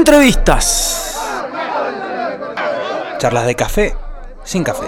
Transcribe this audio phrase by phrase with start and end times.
[0.00, 1.20] Entrevistas.
[3.18, 3.94] Charlas de café
[4.44, 4.86] sin café.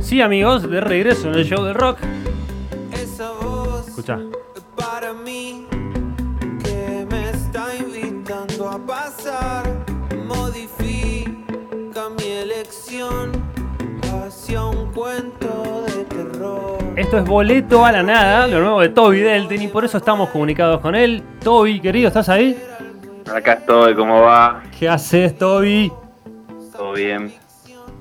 [0.00, 1.98] Sí, amigos, de regreso en el show del rock.
[3.86, 4.18] Escucha.
[4.76, 5.69] para mí
[17.10, 20.28] Esto es Boleto a la Nada, lo nuevo de Toby Delten, y por eso estamos
[20.28, 21.24] comunicados con él.
[21.42, 22.56] Toby, querido, ¿estás ahí?
[23.34, 24.62] Acá estoy, ¿cómo va?
[24.78, 25.90] ¿Qué haces, Toby?
[26.70, 27.34] ¿Todo bien?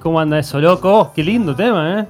[0.00, 1.12] ¿Cómo anda eso, loco?
[1.14, 2.06] Qué lindo tema, ¿eh?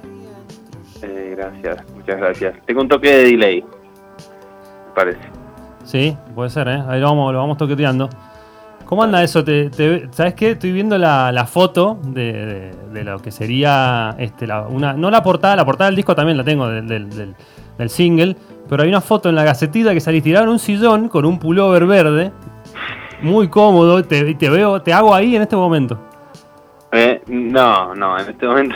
[1.01, 2.55] Eh, gracias, muchas gracias.
[2.65, 5.19] Tengo un toque de delay, me parece.
[5.83, 6.81] Sí, puede ser, ¿eh?
[6.87, 8.07] Ahí lo vamos, lo vamos toqueteando.
[8.85, 9.43] ¿Cómo anda eso?
[9.43, 10.51] Te, te- ¿Sabes qué?
[10.51, 15.09] Estoy viendo la, la foto de, de- de lo que sería este, la- una, no
[15.09, 17.35] la portada, la portada del disco también la tengo del, del- del-
[17.77, 18.35] del single,
[18.69, 21.39] pero hay una foto en la gacetita que salís tirado en un sillón con un
[21.39, 22.31] pullover verde,
[23.21, 25.99] muy cómodo, te, te veo, te hago ahí en este momento.
[26.91, 28.75] Eh, no, no, en este momento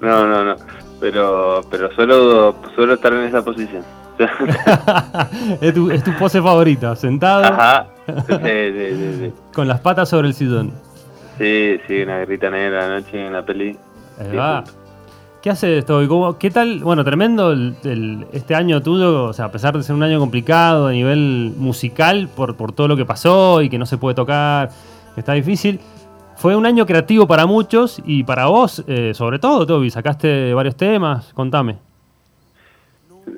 [0.00, 0.54] no, no, no.
[1.00, 3.82] Pero, pero suelo, suelo estar en esa posición.
[5.62, 7.86] es, tu, es tu pose favorita, sentado Ajá.
[8.28, 10.72] Sí, sí, con las patas sobre el sillón.
[11.38, 13.76] Sí, sí, una guerrita negra anoche en la peli.
[14.18, 14.64] Ahí va.
[15.42, 16.02] ¿Qué hace esto?
[16.06, 16.80] ¿Cómo- ¿Qué tal?
[16.80, 20.18] Bueno, tremendo el- el- este año tuyo, o sea, a pesar de ser un año
[20.18, 24.14] complicado a nivel musical por, por todo lo que pasó y que no se puede
[24.14, 24.68] tocar,
[25.14, 25.80] que está difícil.
[26.36, 29.90] Fue un año creativo para muchos y para vos, eh, sobre todo, Toby.
[29.90, 31.76] Sacaste varios temas, contame.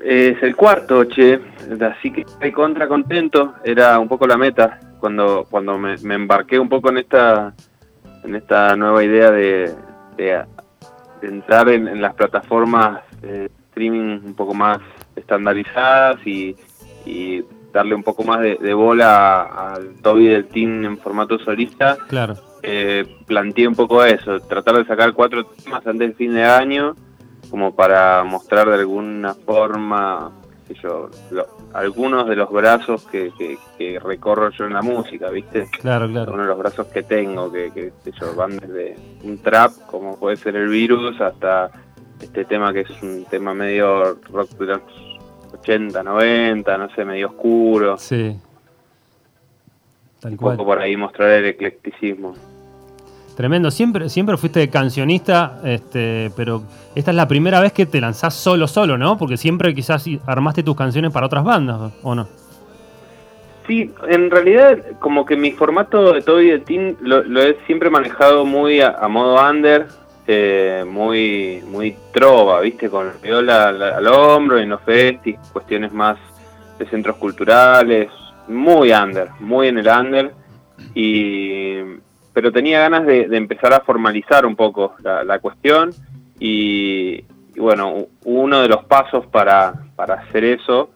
[0.05, 1.41] Es el cuarto, che,
[1.81, 6.59] así que estoy contra contento, era un poco la meta cuando cuando me, me embarqué
[6.59, 7.55] un poco en esta
[8.25, 9.75] en esta nueva idea de,
[10.17, 10.45] de,
[11.20, 14.79] de entrar en, en las plataformas de streaming un poco más
[15.17, 16.55] estandarizadas y,
[17.05, 17.42] y
[17.73, 22.35] darle un poco más de, de bola al Toby del team en formato solista, Claro.
[22.63, 26.95] eh, planteé un poco eso, tratar de sacar cuatro temas antes del fin de año,
[27.52, 30.33] como para mostrar de alguna forma,
[30.67, 34.80] qué sé yo, lo- algunos de los brazos que, que, que recorro yo en la
[34.83, 35.68] música, ¿viste?
[35.80, 36.33] Claro, claro.
[36.33, 39.73] Uno de los brazos que tengo, que, que qué sé yo, van desde un trap,
[39.86, 41.70] como puede ser el virus, hasta
[42.20, 44.80] este tema que es un tema medio rock de los
[45.61, 47.98] 80, 90, no sé, medio oscuro.
[47.98, 48.34] Sí.
[50.20, 50.57] Tal Un cual.
[50.57, 52.34] poco por ahí mostrar el eclecticismo.
[53.37, 53.70] Tremendo.
[53.70, 56.63] Siempre, siempre fuiste cancionista, este, pero
[56.95, 59.17] esta es la primera vez que te lanzás solo, solo, ¿no?
[59.17, 62.29] Porque siempre quizás armaste tus canciones para otras bandas, ¿o no?
[63.67, 68.45] Sí, en realidad como que mi formato de Toby de Teen lo, he siempre manejado
[68.45, 69.87] muy a, modo under,
[70.27, 72.91] eh, muy muy trova, ¿viste?
[72.91, 76.19] Con la viola al, hombro, en los festis, cuestiones más
[76.79, 78.11] de centros culturales,
[78.49, 80.33] muy under, muy en el under.
[80.95, 81.77] Y,
[82.33, 85.91] pero tenía ganas de, de empezar a formalizar un poco la, la cuestión
[86.39, 90.91] y, y bueno, uno de los pasos para, para hacer eso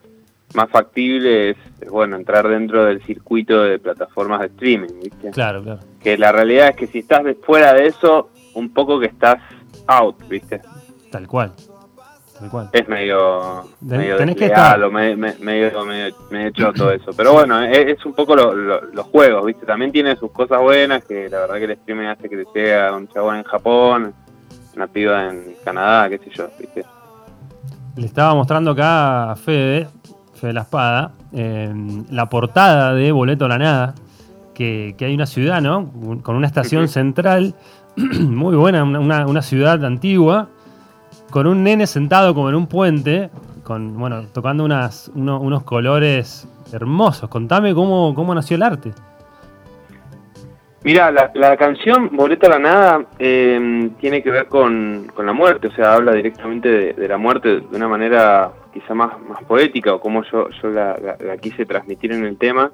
[0.55, 5.31] más factible es, es, bueno entrar dentro del circuito de plataformas de streaming, ¿viste?
[5.31, 5.79] Claro, claro.
[6.01, 9.37] Que la realidad es que si estás fuera de eso, un poco que estás
[9.87, 10.61] out, ¿viste?
[11.11, 11.53] Tal cual.
[12.39, 12.69] Tal cual.
[12.71, 14.81] Es medio, Ten- medio tenés que estar.
[14.83, 17.11] o me- me- medio, medio, medio choto eso.
[17.17, 19.65] Pero bueno, es, es un poco lo- lo- los juegos, ¿viste?
[19.65, 23.07] También tiene sus cosas buenas, que la verdad que el streaming hace que te un
[23.07, 24.13] chabón en Japón,
[24.75, 26.85] una piba en Canadá, qué sé yo, ¿viste?
[27.95, 29.87] Le estaba mostrando acá a Fede,
[30.35, 31.73] Fede la Espada, eh,
[32.11, 33.95] la portada de Boleto a la Nada,
[34.53, 35.91] que, que hay una ciudad, ¿no?
[36.21, 37.55] Con una estación central,
[37.95, 40.49] muy buena, una- una ciudad antigua,
[41.31, 43.29] con un nene sentado como en un puente,
[43.63, 47.29] con, bueno, tocando unas, uno- unos colores hermosos.
[47.29, 48.91] Contame cómo, cómo nació el arte.
[50.83, 55.67] Mira, la, la canción Boleto a la Nada eh, tiene que ver con, la muerte,
[55.67, 59.11] o sea, habla directamente de, la muerte de una manera quizá más,
[59.47, 60.95] poética o como yo, yo la,
[61.41, 62.71] quise transmitir en el tema.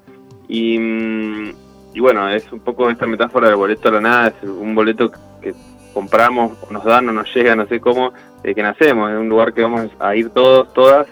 [0.48, 1.54] Y, mm,
[2.00, 5.10] bueno, es un poco esta metáfora del boleto a la nada, es un boleto
[5.42, 5.56] que
[5.94, 8.14] compramos, nos dan o nos llega, no sé cómo,
[8.44, 11.08] de que nacemos, es un lugar que vamos a ir todos, todas,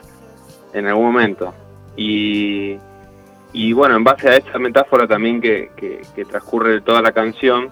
[0.73, 1.53] en algún momento.
[1.95, 2.77] Y,
[3.53, 7.69] y bueno, en base a esa metáfora también que, que- que transcurre toda la canción,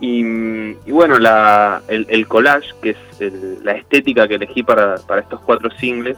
[0.00, 4.96] y, y bueno, la, el, el collage, que es el- la estética que elegí para,
[5.06, 6.16] para estos cuatro singles,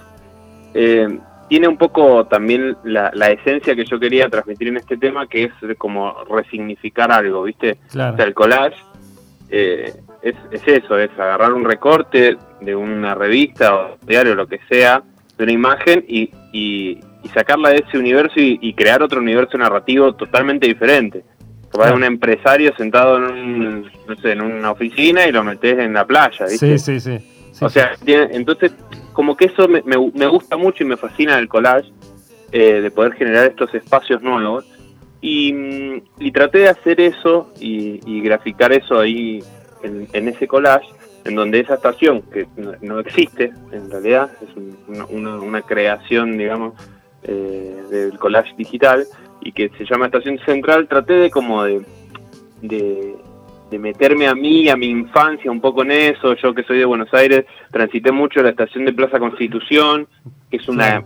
[0.75, 1.19] eh,
[1.49, 5.45] tiene un poco también la, la esencia que yo quería transmitir en este tema, que
[5.45, 7.79] es como resignificar algo, ¿viste?
[7.91, 8.13] Claro.
[8.15, 8.77] O sea, el collage,
[9.49, 14.59] eh, es, es eso, es agarrar un recorte de una revista o diario, lo que
[14.69, 15.03] sea,
[15.37, 19.57] de una imagen y, y, y sacarla de ese universo y, y crear otro universo
[19.59, 21.25] narrativo totalmente diferente.
[21.71, 21.97] Claro.
[21.97, 26.07] un empresario sentado en, un, no sé, en una oficina y lo metes en la
[26.07, 26.79] playa, ¿viste?
[26.79, 27.19] Sí, sí, sí.
[27.53, 28.73] Sí, o sea, tiene- entonces,
[29.13, 31.91] como que eso me, me- me gusta mucho y me fascina del collage,
[32.53, 34.65] eh, de poder generar estos espacios nuevos.
[35.21, 39.41] Y, mm, y traté de hacer eso y, y graficar eso ahí
[39.83, 40.89] en, en ese collage,
[41.25, 44.77] en donde esa estación, que no, no existe en realidad, es un-
[45.43, 46.75] una, creación, digamos,
[47.25, 49.05] eh, del collage digital,
[49.41, 51.83] y que se llama Estación Central, traté de como de,
[52.63, 53.15] de,
[53.71, 56.85] de meterme a mí, a mi infancia un poco en eso, yo que soy de
[56.85, 60.07] Buenos Aires, transité mucho la estación de Plaza Constitución,
[60.51, 61.05] que es una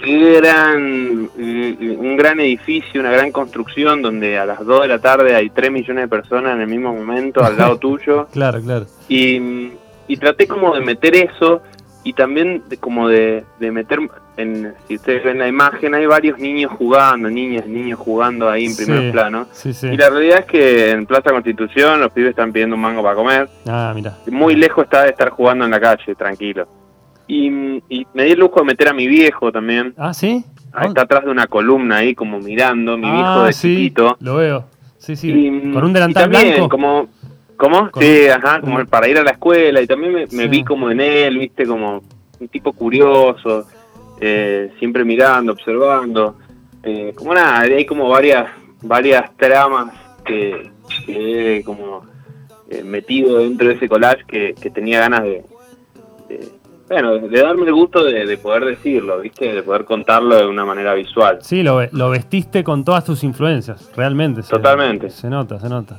[0.00, 5.50] gran, un gran edificio, una gran construcción donde a las 2 de la tarde hay
[5.50, 8.26] 3 millones de personas en el mismo momento al lado tuyo.
[8.32, 8.86] Claro, claro.
[9.08, 9.72] Y,
[10.08, 11.62] y traté como de meter eso
[12.02, 14.00] y también de, como de, de meter
[14.38, 18.74] en, si ustedes ven la imagen, hay varios niños jugando, niñas, niños jugando ahí en
[18.76, 19.10] primer Sí.
[19.12, 19.46] plano.
[19.52, 19.88] Sí, sí.
[19.88, 23.14] Y la realidad es que en Plaza Constitución los pibes están pidiendo un mango para
[23.16, 23.48] comer.
[23.66, 24.16] Ah, mira.
[24.30, 26.66] Muy lejos está de estar jugando en la calle, tranquilo.
[27.32, 27.46] Y,
[27.88, 29.94] y me di el lujo de meter a mi viejo también.
[29.96, 30.44] Ah, ¿sí?
[30.72, 34.16] Ahí está atrás de una columna ahí como mirando, mi viejo ah, de sí, chiquito.
[34.20, 34.64] lo veo.
[34.98, 35.30] Sí, sí.
[35.30, 36.68] Y- Con un y delantal también blanco.
[36.68, 37.08] Como,
[37.56, 37.90] ¿Cómo?
[37.90, 39.80] Con sí, ajá, como un- para ir a la escuela.
[39.80, 40.48] Y también me, me Sí.
[40.48, 42.02] vi como en él, viste, como
[42.40, 43.66] un tipo curioso,
[44.20, 46.36] eh, siempre mirando, observando.
[46.82, 48.46] Eh, como nada, hay como varias
[48.82, 49.92] varias tramas
[50.24, 50.70] que,
[51.06, 52.02] que he como
[52.70, 55.44] eh, metido dentro de ese collage que, que tenía ganas de,
[56.28, 56.59] de-
[56.90, 60.64] bueno, de darme el gusto de, de poder decirlo, viste, de poder contarlo de una
[60.64, 61.38] manera visual.
[61.40, 64.42] Sí, lo, ve- lo vestiste con todas tus influencias, realmente.
[64.42, 65.08] se- Totalmente.
[65.08, 65.98] Se nota, se nota.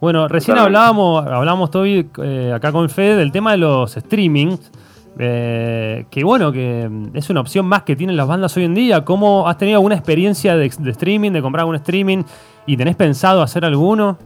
[0.00, 0.78] Bueno, recién Totalmente.
[0.78, 4.70] hablábamos, hablábamos Toby, eh, acá con Fede del tema de los streamings.
[5.18, 8.74] eh, que bueno, que mm, es una opción más que tienen las bandas hoy en
[8.74, 9.04] día.
[9.04, 12.22] ¿Cómo has tenido alguna experiencia de, de streaming, de comprar algún streaming
[12.64, 14.16] y tenés pensado hacer alguno?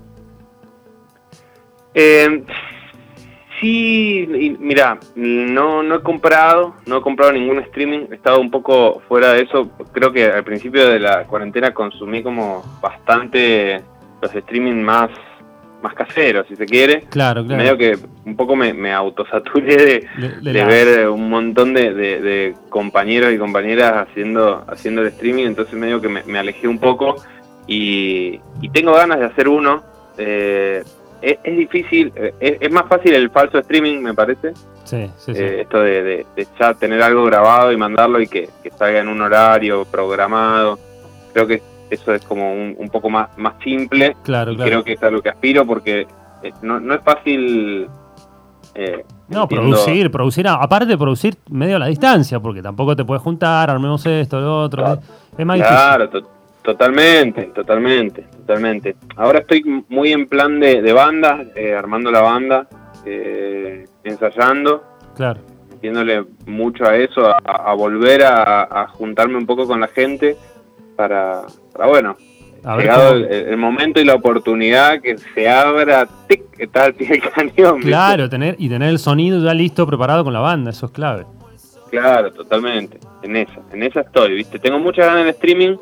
[1.95, 2.45] Eh,
[3.61, 9.01] sí, mira, no, no he comprado, no he comprado ningún streaming, he estado un poco
[9.09, 9.71] fuera de eso.
[9.93, 13.83] Creo que al principio de la cuarentena consumí como bastante
[14.23, 15.11] los streaming más,
[15.83, 17.03] más caseros, si se quiere.
[17.11, 17.63] Claro, claro.
[17.63, 21.75] Medio que un poco me, me autosaturé de, De- de de la- ver un montón
[21.75, 26.39] de, de- de compañeros y compañeras haciendo, haciendo el streaming, entonces medio que me, me
[26.39, 27.17] alejé un poco
[27.67, 29.83] y, y tengo ganas de hacer uno.
[30.19, 30.83] Eh,
[31.31, 34.53] es, es difícil, eh, es, es más fácil el falso streaming, me parece.
[34.85, 35.41] Sí, sí, sí.
[35.43, 39.01] Eh, esto de, de- de ya tener algo grabado y mandarlo y que, que salga
[39.01, 40.79] en un horario programado.
[41.33, 44.71] Creo que eso es como un, un poco más, más simple claro, y claro.
[44.71, 46.07] creo que es a lo que aspiro porque
[46.43, 47.89] eh, no, no es fácil.
[48.75, 53.05] eh, No, entiendo- producir, producir, aparte de producir medio a la distancia, porque tampoco te
[53.05, 54.85] puedes juntar, armemos esto, lo otro.
[54.85, 55.01] Claro.
[55.37, 55.77] Es, más difícil.
[55.77, 56.36] Claro, to-
[56.67, 58.97] totalmente, totalmente, totalmente.
[59.17, 62.67] Ahora estoy muy en plan de, de banda, eh, armando la banda,
[63.05, 64.83] eh, ensayando,
[65.15, 65.41] Claro.
[65.71, 67.37] metiéndole mucho a eso, a,
[67.71, 70.37] a volver a, a juntarme un poco con la gente
[70.97, 71.43] para,
[71.73, 72.17] para bueno,
[72.65, 77.09] A llegado el, el momento y la oportunidad que se abra, tic, está al pie
[77.11, 77.77] del cañón.
[77.77, 77.91] ¿viste?
[77.91, 81.27] Claro, tener, y tener el sonido ya listo, preparado con la banda, eso es clave.
[81.93, 82.99] Claro, totalmente.
[83.23, 84.59] En esa, en esa estoy, ¿viste?
[84.59, 85.77] Tengo muchas ganas de streaming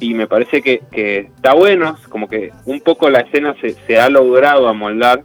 [0.00, 3.98] y me parece que, que está bueno, como que un poco la escena se, se
[4.00, 5.22] ha logrado amoldar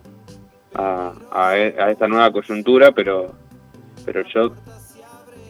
[0.74, 3.34] a, a, e- a esta nueva coyuntura, pero,
[4.06, 4.52] pero yo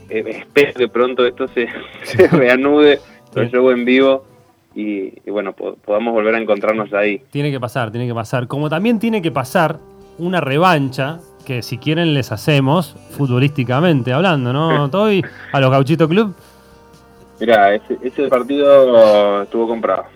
[0.09, 1.67] eh, espero que pronto esto se,
[2.03, 2.99] se reanude,
[3.33, 3.41] Sí.
[3.51, 4.25] shows en vivo
[4.75, 7.21] y, y bueno, po- podamos volver a encontrarnos ahí.
[7.31, 8.47] Tiene que pasar, tiene que pasar.
[8.47, 9.79] Como también tiene que pasar
[10.19, 15.21] una revancha, que si quieren les hacemos, futbolísticamente hablando, ¿no, Toby?
[15.51, 16.33] A los Gauchito Club.
[17.39, 20.05] Mira, ese, ese partido estuvo comprado.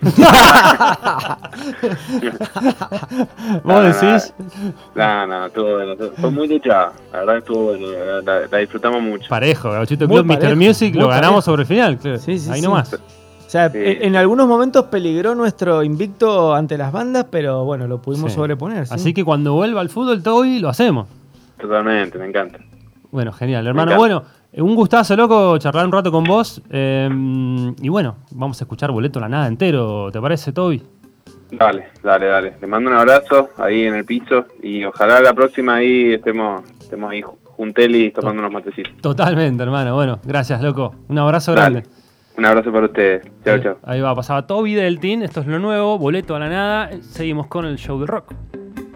[3.62, 4.32] ¿Vos decís?
[4.94, 5.94] No, no, estuvo bueno.
[6.18, 6.92] Fue muy luchado.
[7.12, 7.86] La verdad que estuvo bueno.
[8.50, 9.28] La, disfrutamos mucho.
[9.28, 10.56] Parejo, Gauchito Club, Mr.
[10.56, 11.42] Music, muy lo ganamos parejo.
[11.42, 12.18] sobre el final, claro.
[12.18, 12.66] Sí, sí, Ahí sí.
[12.66, 12.94] nomás.
[12.94, 12.98] O
[13.50, 13.78] sea, Sí.
[13.82, 18.36] en, algunos momentos peligró nuestro invicto ante las bandas, pero bueno, lo pudimos Sí.
[18.36, 18.86] sobreponer.
[18.86, 18.94] ¿sí?
[18.94, 21.08] Así que cuando vuelva al fútbol, Toby, lo hacemos.
[21.60, 22.60] Totalmente, me encanta.
[23.10, 23.96] Bueno, genial, hermano.
[23.96, 24.22] Bueno,
[24.54, 26.60] un gustazo, loco, charlar un rato con vos.
[26.70, 27.08] eh,
[27.80, 30.82] y bueno, vamos a escuchar Boleto a la Nada entero, ¿te parece, Toby?
[31.52, 32.54] Dale, dale, dale.
[32.60, 37.10] Le mando un abrazo ahí en el piso y ojalá la próxima ahí estemos, estemos
[37.10, 38.92] ahí juntelis tomando unos matecitos.
[39.00, 39.94] Totalmente, hermano.
[39.94, 40.94] Bueno, gracias, loco.
[41.08, 41.80] Un abrazo Dale.
[41.80, 41.88] grande.
[42.38, 43.22] Un abrazo para ustedes.
[43.44, 43.76] Chao, Eh, chao.
[43.84, 45.22] Ahí va, pasaba Toby del Team.
[45.22, 46.90] Esto es lo nuevo, Boleto a la Nada.
[47.02, 48.32] Seguimos con el show de rock.